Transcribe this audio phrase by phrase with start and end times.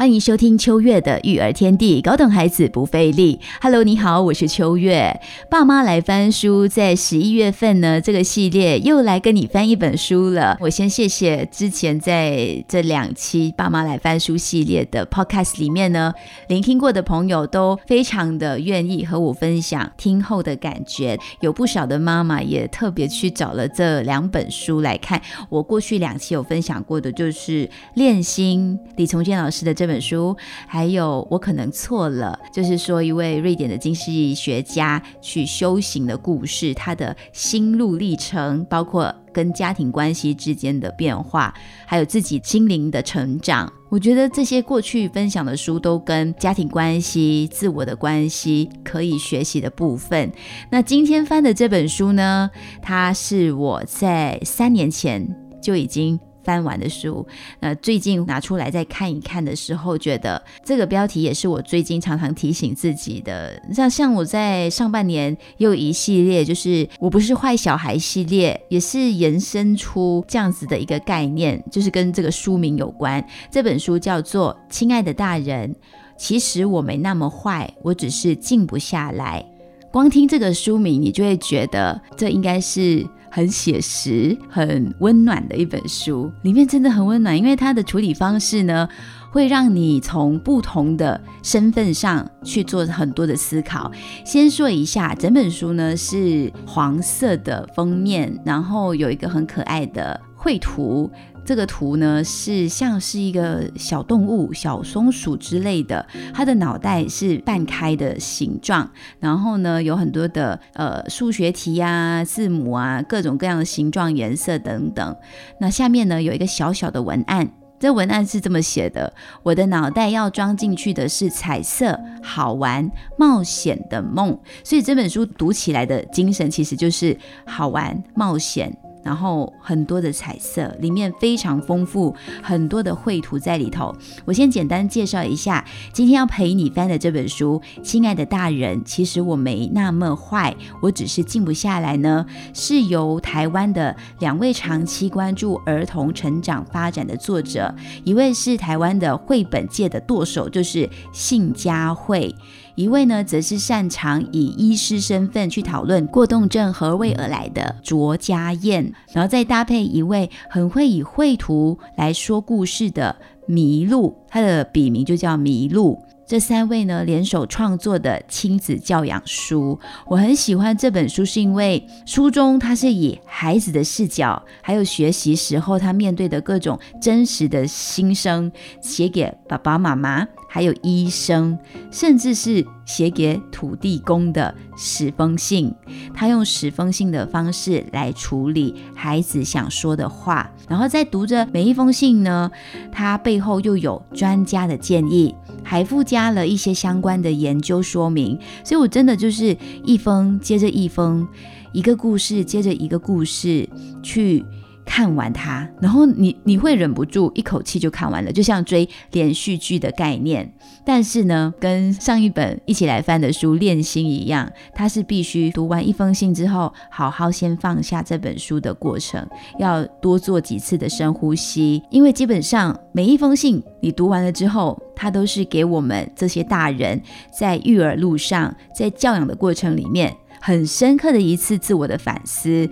[0.00, 3.38] 欢迎收听秋月的育儿天地，高等孩子不费力。
[3.60, 5.20] Hello，你好，我是秋月。
[5.50, 10.56] 爸妈来翻书，在十一月份呢，这个系列又来跟你翻一本书了。
[10.58, 16.14] 我先谢谢之前在这两期爸妈来翻书系列的 Podcast 里面呢，
[16.48, 21.18] 聆听过的朋友都非常的愿意和我分享听后的感觉。
[21.40, 25.20] 有不少的妈妈也特别去找了这两本书来看。
[25.50, 29.89] 我过去两期有分享过的，就是练心李从建老师的这。
[29.90, 30.36] 本书
[30.66, 41.52] 还有我可能错了，就是说一位瑞典的经济学家去修行的故事，他的心路历程，包括跟家庭关系之间的变化，
[41.86, 43.70] 还有自己心灵的成长。
[43.88, 50.30] 我觉得这些过去分享的书都跟家庭关系、自我的关系可以学习的部分。
[50.70, 52.48] 那今天翻的这本书呢，
[52.80, 55.26] 它是我在三年前
[55.60, 56.18] 就已经。
[56.42, 57.26] 翻完的书，
[57.60, 63.60] 那最近拿出来再看一看的时候，觉得这个标题也是我最近常常提醒自己的。
[63.72, 73.24] 像像我在上半年又一系列，就是我不是坏小孩系列，也是延伸出这样子的一个概念，就是跟这个书名有关。
[73.50, 75.74] 这本书叫做《亲爱的大人》，
[76.16, 79.44] 其实我没那么坏，我只是静不下来。
[79.92, 83.06] 光听这个书名，你就会觉得这应该是。
[83.30, 88.88] 很写实、很温暖的一本书，里面真的很温暖，因为它的处理方式呢，
[89.30, 93.90] 会让你从不同的身份上去做很多的思考。
[94.24, 101.10] 先说一下，整本书呢是黄色的封面，然后有一个很可爱的绘图。
[101.44, 108.88] 这个图呢是像是一个小动物，小松鼠之类的，它的脑袋是半开的形状，
[109.18, 115.16] 然后呢有很多的呃数学题啊、字母啊、各种各样的形状、颜色等等。
[115.58, 117.50] 那下面呢有一个小小的文案，
[117.80, 119.12] 这文案是这么写的：
[119.42, 122.88] 我的脑袋要装进去的是彩色、好玩、
[123.18, 124.38] 冒险的梦。
[124.62, 128.76] 所以这本书读起来的精神其实就是好玩、冒险。
[129.02, 133.94] 然后很多的彩色，里面非常丰富，很多的绘图在里头。
[134.24, 142.26] 我先简单介绍一下，今天要陪你翻的这本书，《亲爱的大人》，其实我没那么坏，我只是静不下来呢。
[142.52, 147.74] 是由台湾的两位长期关注儿童成长发展的作者，
[148.04, 152.34] 一位是台湾的绘本界的舵手，就是信佳慧。
[152.74, 163.16] 一位呢，则是擅长以医师身份去讨论过动症何为而来的卓家燕，然后再搭配一位很会以绘图来说故事的
[163.48, 165.98] 麋鹿，他的笔名就叫麋鹿。
[166.26, 169.76] 这三位呢联手创作的亲子教养书，
[170.06, 181.56] 我很喜欢这本书，是因为书中它是以孩子的视角，还有学习时候他面对的各种真实的心声，写给爸爸妈妈，还有医生，
[181.92, 185.72] 甚至是写给土地公的十封信。
[186.12, 192.50] 他用十封信的方式来处理孩子想说的话，然后在读着每一封信呢，
[192.90, 195.32] 他背后又有专家的建议。
[195.62, 201.28] 还附加了一些相关的研究说明，所以我真的就是一封接着一封，
[201.72, 203.68] 一个故事接着一个故事
[204.02, 204.44] 去。
[204.90, 210.52] 看完它，然后你你会忍不住一口气就看完了，就像追连续剧的概念。
[210.84, 219.24] 但是呢，跟上一本一起来翻的书《练心》一样，它是必须读完一封信之后，好好先放下这本书的过程，
[219.60, 227.00] 要多做几次的深呼吸，因为基本上每一封信你读完了之后，它都是给我们这些大人
[227.32, 230.16] 在育儿路上，在教养的过程里面。
[230.42, 232.66] 很深刻的一次自我的反思，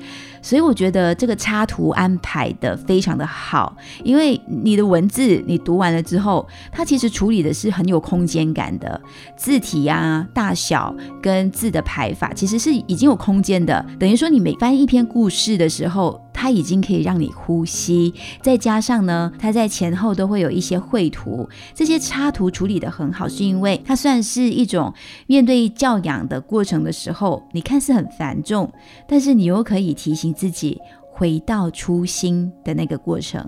[0.49, 4.89] 所以我觉得这个插图安排的非常的好，因为你的。
[4.89, 8.99] 文字你读完了之后，它其实处理的是很有空间感的。
[9.37, 16.19] 字体啊、大小跟字的排法，其实是已经有空间的，等于说你每翻一篇故事的时候。
[16.41, 24.95] 它已经可以让你呼吸，再加上呢，它在前后都会有一些绘图，这些插图处理的很好，是因为它算是一种
[25.27, 28.73] 面对教养的过程的时候，你看似很繁重，
[29.09, 30.81] 但是你又可以提醒自己
[31.13, 33.45] 回到初心的那个过程。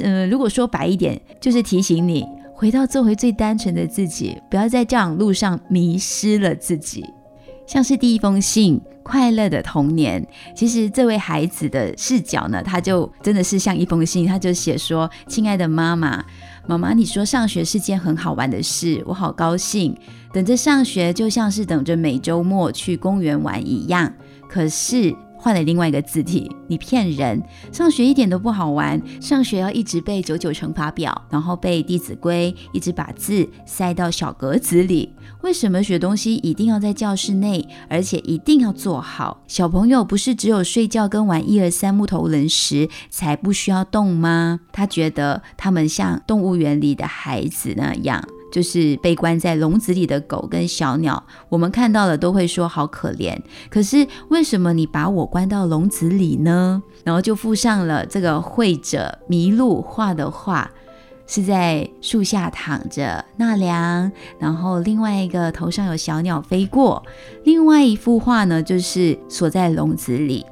[0.00, 2.24] 嗯，如果说白一点，就是提醒你
[2.54, 7.04] 回到做回最单纯的自己，不要在教养路上迷失了自己。
[7.66, 8.80] 像是第一封信。
[9.02, 10.24] 快乐的童年，
[10.54, 16.24] 其实这位孩子的视角呢，他就真的是像一封信，他就写说：“亲爱的妈妈。”
[16.68, 19.96] 妈妈，你说上学是件很好玩的事，我好高兴。
[20.32, 24.12] 等着上学，就像是等着每周末去公园玩一样。
[24.48, 25.12] 可是。
[25.40, 27.42] 换了另外一个字体，你骗人！
[27.72, 35.14] 上学一点都不好玩，上学要一直背九九乘法表，然后背《弟子规》，一直把字塞到小格子里。
[35.40, 39.42] 为什么学东西一定要在教室内，而且一定要做好？
[39.46, 44.60] 小朋友不是只有睡觉跟玩一二三木头人时才不需要动吗？
[44.72, 48.22] 他觉得他们像动物园里的孩子那样。
[48.50, 53.38] 就是被关在笼子里的狗跟小鸟，我们看到了都会说好可怜。
[53.68, 56.82] 可是为什么你把我关到笼子里呢？
[57.04, 60.70] 然后就附上了这个绘者麋鹿画的画，
[61.26, 67.02] 是在树下躺着纳凉，然后另外一个头上有小鸟飞过，
[67.44, 70.44] 另外一幅画呢就是锁在笼子里。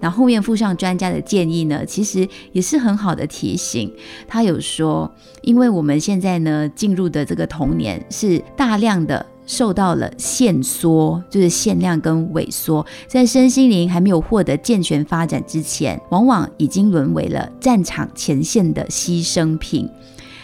[0.00, 3.92] 然后后面附上专家的建议呢，其实也是很好的提醒。
[4.26, 19.88] 他有说，因为我们现在呢进入的这个童年是大量的受到了限缩，就是限量跟萎缩，在身心灵还没有获得健全发展之前，往往已经沦为了战场前线的牺牲品，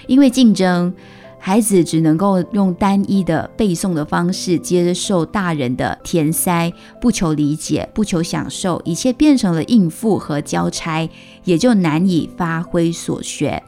[0.06, 0.93] 因为竞争。
[1.38, 11.09] 孩子只能够用单一的背诵的方式接受大人的填塞，不求理解，不求享受，一切变成了应付和交差，
[11.44, 13.62] 也就难以发挥所学。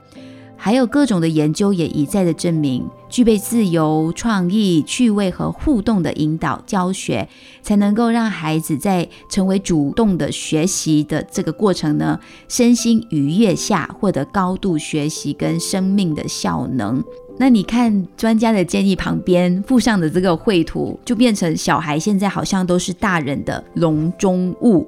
[0.61, 7.29] 还有各种的研究也一再的证明，具备自由、创意、趣味和互动的引导教学，
[7.63, 12.19] 才能够让孩子在成为主动的学习的这个过程呢，
[12.49, 17.05] 身心愉悦下获得高度学习跟生命的效能。
[17.39, 24.87] 那你看专家的建议旁边附上的这个绘图，就变成小孩现在好像都是大人的笼中物。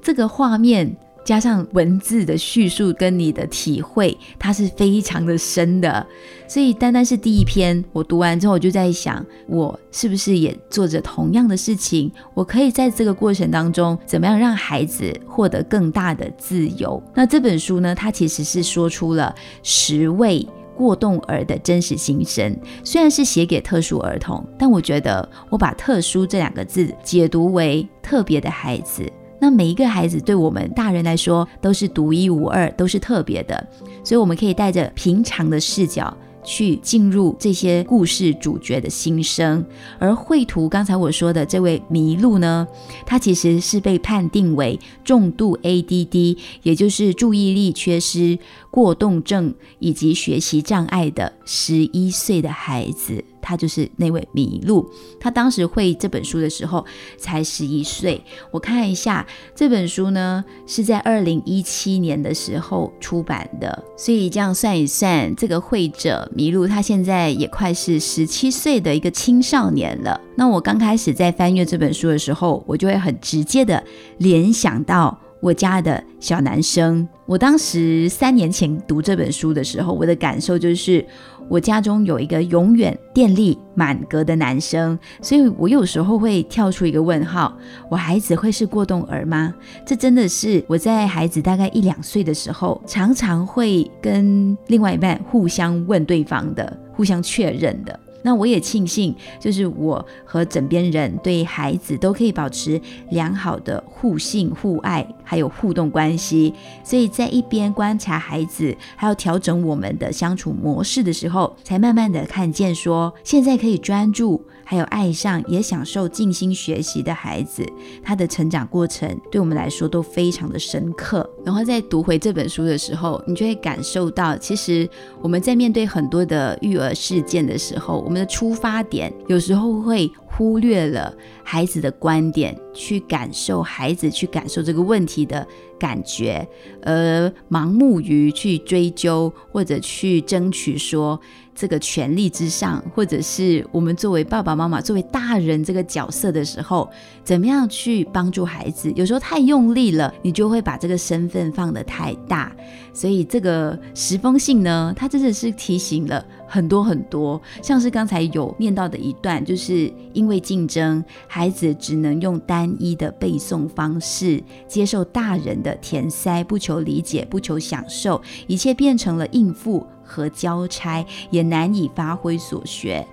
[0.00, 6.06] 这个画面加上文字的叙述跟你的体会，它是非常的深的。
[6.46, 12.10] 所以单单是第一篇，我读完之后，我就在想，我是不是也做着同样的事情？
[12.32, 17.02] 我可以在这个过程当中，怎么样让孩子获得更大的自由？
[17.12, 19.34] 那这本书呢，它其实是说出了
[19.64, 20.46] 十位。
[20.78, 29.02] 过动儿的真实心声，虽然是写给特殊儿童，但我觉得我把“特殊”这两个字解读为特别的孩子。
[29.40, 33.66] 那每一个孩子对我们大人来说都是独一无二，都是特别的，
[34.04, 36.16] 所以我们可以带着平常的视角。
[36.48, 39.62] 去进入这些故事主角的心声，
[39.98, 42.66] 而绘图刚才我说的这位麋鹿呢，
[43.04, 48.38] 他其实是被判定为重度 ADD，也就是注意力缺失、
[48.70, 53.22] 过动症以及学习障碍的十一岁的孩子。
[53.40, 54.88] 他就是那位麋鹿，
[55.18, 56.84] 他当时绘这本书的时候
[57.16, 58.22] 才十一岁。
[58.50, 70.20] 我看一下这本书呢，是在二零一七年的时候出版的，所以这样算一算，这个绘者麋鹿他现在也快是十七岁的一个青少年了。
[70.36, 73.82] 那我刚开始在翻阅这本书的时候，我就会很直接的
[74.18, 77.08] 联想到我家的小男生。
[77.28, 81.04] 我当时三年前读这本书的时候，我的感受就是。
[81.50, 87.56] 我家中有一个永远电力满格的男生，所以我有时候会跳出一个问号：
[87.90, 89.54] 我孩子会是过动儿吗？
[89.86, 97.98] 这真的是我在孩子大概一两岁的时候，常常会跟另外一半互相问对方的，互相确认的。
[98.28, 106.52] 那我也庆幸，就是我和枕边人对孩子都可以保持良好的互信互爱，还有互动关系。
[106.84, 114.44] 所以在一边观察孩子，还要调整我们的相处模式的时候，才慢慢的看见说，现在可以专注。
[114.70, 117.66] 还有爱上也享受静心学习的孩子，
[118.04, 121.26] 他的成长过程对我们来说都非常的深刻。
[121.42, 124.86] 然后在读回这本书的时候，你就会感受到，其实
[125.22, 130.12] 我们在面对很多的育儿事件的时候，我们的出发点有时候会。
[130.38, 135.44] 忽略了孩子的观点，去感受孩子去感受这个问题的
[135.80, 136.48] 感觉，
[136.80, 141.20] 而盲目于去追究或者去争取说
[141.56, 146.88] 这个权利之上，或者是我们作为爸爸妈妈、作为大人这个角色的时候，
[147.24, 148.92] 怎么样去帮助孩子？
[148.94, 152.54] 有时候太用力了，你就会把这个身份放得太大。
[152.98, 156.26] 所以这个十封信呢，它真的是提醒了。
[156.48, 173.06] 很多很多，像是刚才有念到的一段，就是因为竞争，孩子只能用单一的背诵方式接受大人的填塞，不求理解，不求享受，一切变成了应付和交差，也难以发挥所学。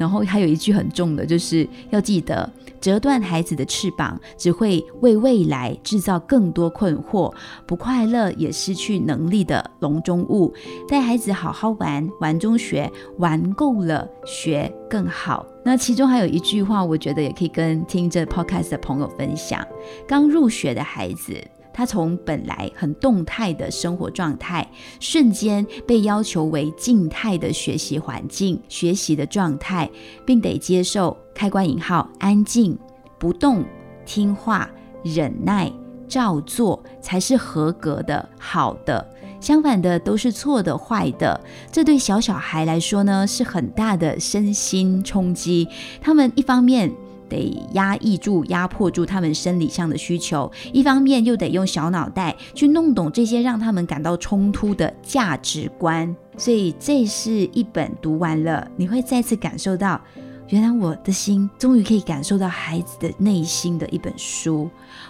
[0.00, 7.30] 然后还有一句很重的，就是要记得折断孩子的翅膀，只会为未来制造更多困惑。
[7.66, 10.54] 不快乐也失去能力的笼中物，
[10.88, 15.44] 带孩子好好玩，玩中学，玩够了学更好。
[15.62, 19.62] 那其中还有一句话，我觉得也可以跟听着 podcast 的朋友分享：
[20.08, 21.38] 刚入学的孩子。
[21.72, 29.90] 他从本来很动态的生活状态，瞬间被要求为静态的学习环境、学习的状态，
[30.26, 32.78] 并得接受开关引号安静、
[33.18, 33.64] 不动、
[34.04, 34.68] 听话、
[35.02, 35.72] 忍耐、
[36.08, 39.08] 照做才是合格的、好的。
[39.40, 41.40] 相反的都是错的、坏的。
[41.72, 45.66] 这对小小孩来说呢，是很大的身心冲击。
[46.00, 46.92] 他们一方面。
[47.30, 56.14] 得压抑住、压迫住他们生理上的需求，一方面又得用小脑袋去弄懂这些让他们感到冲突的价值观。
[56.36, 60.00] 所以，这是一本读完了，你会再次感受到，
[60.48, 64.68] 原来我的心终于可以感受到孩子的内心的一本书。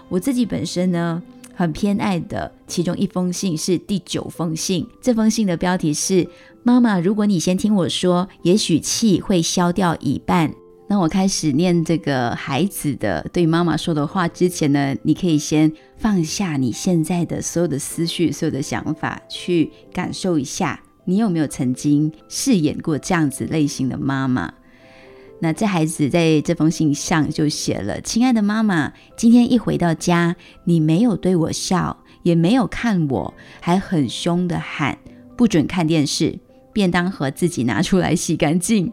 [0.08, 1.22] 我自己本身呢，
[1.54, 6.28] 很偏爱的其中一封信是第九封信，这封信的标题是：
[6.62, 10.52] 妈妈，如果你先听我说，也许气会消掉一半。
[10.90, 24.52] 那我开始念这个孩子的对妈妈说的话之前呢，你可以先放下你现在的所有的思绪、所有的想法，去感受一下，你有没有曾经饰演过这样子类型的妈妈？
[25.38, 34.98] 那这孩子在这封信上就写了：“亲爱的妈妈，今天一回到家，你没有对我笑，也没有看我，还很凶的喊
[35.36, 36.36] 不准看电视，
[36.72, 38.92] 便当盒自己拿出来洗干净。”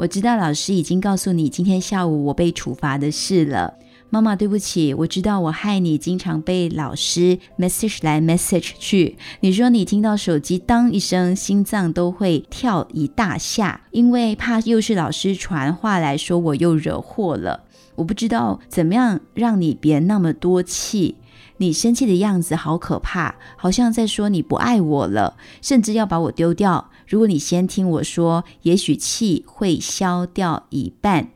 [0.00, 3.74] 我知道老师已经告诉你今天下午我被处罚的事了，
[4.08, 4.94] 妈妈，对不起。
[4.94, 9.18] 我知道我害你经常被老师 message 来 message 去。
[9.40, 17.64] 你说你听到手机当一声，心脏都会跳一大下，因为怕又是老师传话来说我又惹祸了。
[17.96, 21.16] 我不知道怎么样让你别那么多气。
[21.58, 26.89] 你生气的样子好可怕，好像在说你不爱我了，甚至要把我丢掉。
[27.10, 31.30] 如果你先听我说，也许气会消掉一半。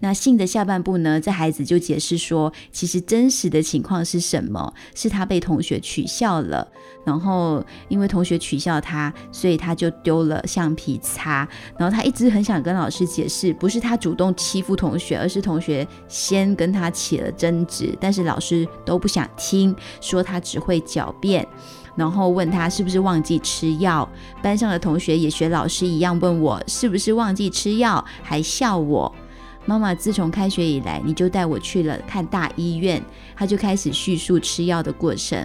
[0.00, 1.18] 那信的下半部呢？
[1.18, 4.74] 这孩子就解释说，其实真实的情况是什么？
[4.94, 6.68] 是他被同学取笑了，
[7.06, 11.48] 然后因为同学取笑他，所以他就丢了橡皮擦。
[11.78, 21.48] 然后他一直很想跟老师解释，不是他主动欺负同学，而是同学先跟他起了争执，但是老师都不想听，说他只会狡辩，
[21.96, 24.08] 然后问他是不是忘记吃药。
[24.40, 29.12] 班上的同学也学老师一样问我是不是忘记吃药，还笑我。
[29.64, 33.02] 妈妈，自从开学以来，你就带我去了看大医院。
[33.34, 35.44] 他就开始叙述吃药的过程，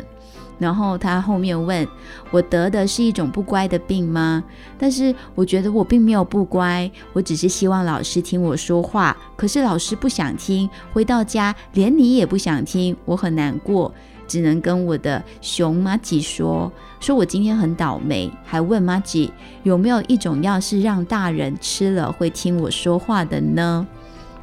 [0.59, 1.87] 然后他后面问
[2.29, 4.43] 我得的是一种不乖的病吗？
[4.77, 9.17] 但是我觉得我并没有不乖，我只是希望老师听我说话。
[9.35, 13.91] 可是老师不想听，回到家连你也不想听，我很难过，
[14.31, 16.71] 只能跟我的熊妈吉说，
[17.01, 19.29] 说我今天很倒霉，还问妈吉
[19.63, 23.85] 有没有一种药是让大人吃了会听我说话的呢？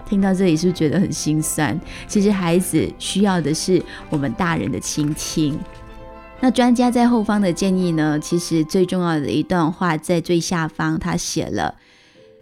[0.07, 1.81] 听到这里是不是觉得很心酸？
[2.07, 5.59] 其实孩子需要的是我们大人的倾听。
[6.41, 8.21] 那专家在后方的建议呢？
[8.21, 11.75] 其实最重要的一段话在最下方，他写了：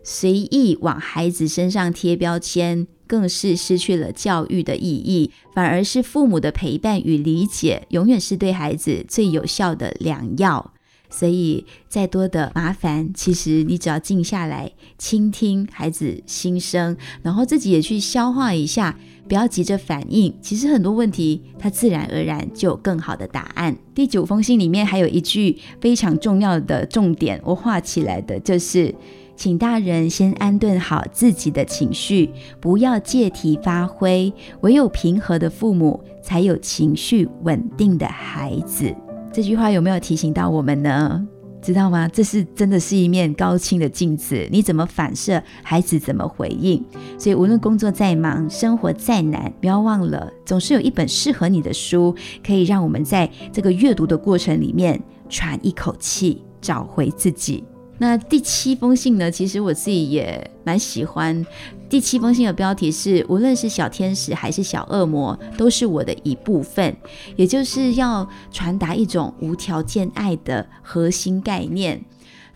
[0.08, 10.72] 随意往孩子身上贴标签，更是失去了教育的意义，反而是父母的陪伴与理解，永远是对孩子最有效的良药。
[11.10, 18.96] 所以，再多的麻烦，其实你只要静下来，倾听孩子心声，然后自己也去消化一下，
[19.26, 20.32] 不要急着反应。
[20.40, 23.76] 其实很多问题，它自然而然就有更好的答案。
[23.92, 28.94] 第九封信里面还有一句非常重要的重点，我画起来的就是：
[29.36, 34.32] 请大人先安顿好自己的情绪，不要借题发挥。
[34.62, 38.92] 唯有平和的父母，才有情绪稳定的孩子。
[39.32, 41.26] 这句话有没有提醒到我们呢？
[41.60, 42.08] 知道吗？
[42.08, 46.82] 这是真的是一面高清的镜子，你怎么反射，孩子怎么回应。
[47.18, 52.14] 所以无论工作再忙，生活再难，不要忘了，总是有一本适合你的书，
[52.46, 57.64] 可以让我们在这个阅读的过程里面喘一口气，找回自己。
[57.98, 59.30] 那第七封信呢？
[59.30, 61.44] 其实我自己也蛮喜欢。
[61.88, 66.94] 第七封信的标题是：无论是小天使还是小恶魔，都是我的一部分。
[67.36, 72.04] 也就是要传达一种无条件爱的核心概念。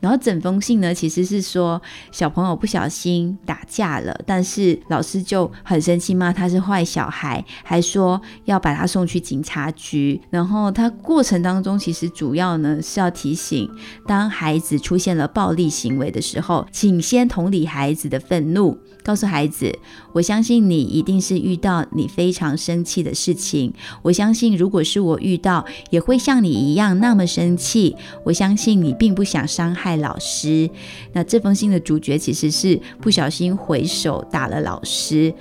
[0.00, 1.80] 然后整封信呢，其实是说
[2.10, 10.20] 小朋友不小心打架了，但是老师就很生气，骂他是坏小孩，还说要把他送去警察局。
[10.30, 13.70] 然后他过程当中，其实主要呢是要提醒，
[14.06, 18.78] 当孩子出现了暴力行为的时候，请先同理孩子的愤怒，
[19.10, 19.76] 告诉孩子，
[20.12, 23.74] 我相信你一定是遇到你非常生气的事情。
[24.02, 27.96] 我相信如果是我遇到，也会像你一样那么生气。
[28.22, 30.70] 我相信你并不想伤害老师。
[31.12, 35.34] 那这封信的主角其实是不小心回手打了老师。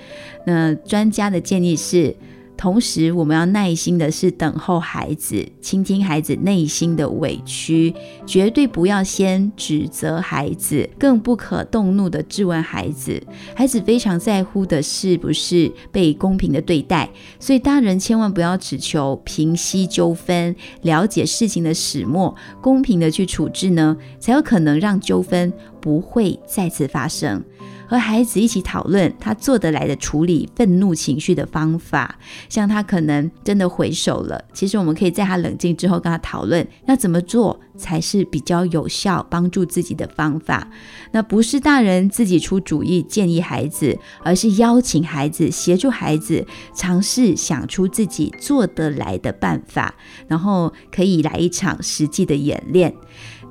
[0.47, 2.15] 那专家的建议是。
[2.59, 7.93] 同时，我们要耐心的是等候孩子，倾听孩子内心的委屈，
[8.25, 13.23] 绝对不要先指责孩子，更不可动怒的质问孩子。
[13.55, 27.41] 孩子非常在乎的是不是被公平的对待，所以大人千万不要只求平息纠纷，了解事情的始末，公平的去处置呢，才有可能让纠纷不会再次发生。
[27.87, 40.67] 和孩子一起讨论他做得来的处理愤怒情绪的方法，像他可能真的回手了，其实我们可以在他冷静之后跟他讨论，要怎么做才是比较有效帮助自己的方法。
[41.11, 46.45] 那不是大人自己出主意建议孩子，而是邀请孩子协助孩子
[46.75, 49.95] 尝试想出自己做得来的办法，
[50.27, 52.93] 然后可以来一场实际的演练。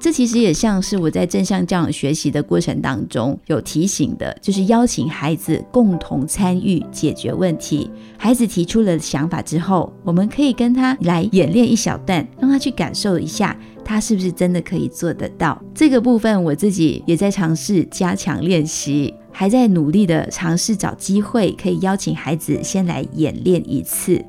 [0.00, 7.90] 这其实也像是我在正向教养学习的过程当中有提醒的，就是邀请孩子共同参与解决问题。
[8.16, 15.60] 孩子提出了想法之后，我们可以跟他来演练一小段，让他去感受一下，他是不是真的可以做得到。
[15.74, 24.24] 这个部分我自己也在尝试加强练习，还在努力的尝试找机会，可以邀请孩子先来演练一次。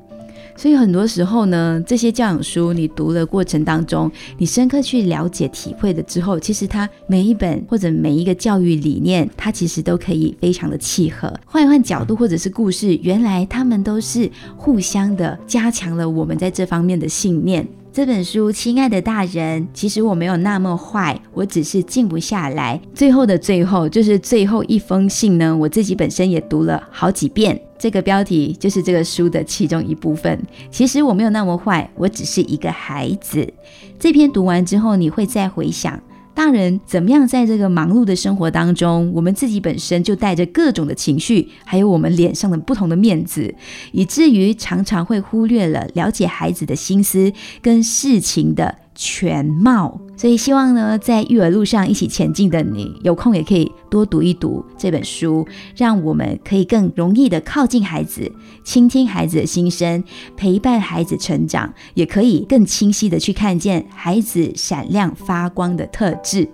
[0.60, 11.32] 所以很多时候呢，这些教养书你读的过程当中，你深刻去了解、体会了之后，其实它每一本或者每一个教育理念，它其实都可以非常的契合。
[11.46, 17.66] 换一换角度或者是故事，原来他们都是互相的加强了我们在这方面的信念。
[17.90, 22.78] 这本书，亲爱的大人，其实我没有那么坏，我只是静不下来。
[22.94, 27.58] 最后的最后，就是最后一封信呢，我自己本身也读了好几遍。
[27.80, 30.38] 这个标题就是这个书的其中一部分。
[30.70, 33.50] 其实我没有那么坏，我只是一个孩子。
[33.98, 35.98] 这篇读完之后，你会再回想，
[36.34, 43.54] 大人怎么样在这个忙碌的生活当中，我们自己本身就带着各种的情绪，还有我们脸上的不同的面子，
[43.92, 48.76] 以至于常常会忽略了了解孩子的心思跟事情的。
[49.02, 58.32] 全貌，所以希望呢，在育儿路上一起前进的你，有空也可以多读一读这本书，让我们可以更容易的靠近孩子，
[58.64, 60.02] 倾听孩子的心声，
[60.36, 66.48] 陪伴孩子成长，也可以更清晰的去看见孩子闪亮发光的特质。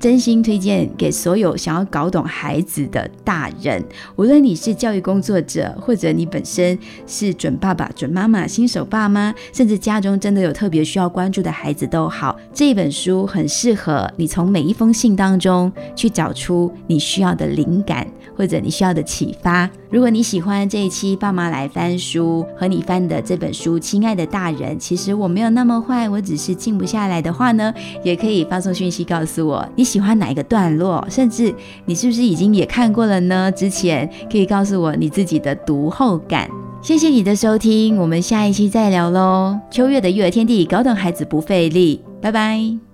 [0.00, 3.84] 真心推荐给所有想要搞懂孩子的大人，
[4.16, 19.68] 无论你是教育工作者，或者你本身是准爸爸、准妈妈、新手爸妈，甚至家中真的有特别需要关注的孩子都好，这本书很适合你从每一封信当中去找出你需要的灵感，或者你需要的启发。
[19.90, 29.90] 如果你喜欢这一期爸妈来翻书和你翻的这本书，亲爱的大人，其实我没有那么坏，我只是静不下来的话呢，也可以发送讯息告诉我你。
[29.90, 31.04] 喜欢哪一个段落？
[31.10, 31.52] 甚至
[31.84, 33.50] 你是不是已经也看过了呢？
[33.50, 36.48] 之前可以告诉我你自己的读后感。
[36.80, 39.58] 谢谢你的收听，我们下一期再聊喽。
[39.68, 42.89] 秋月的育儿天地，搞懂孩子不费力，拜拜。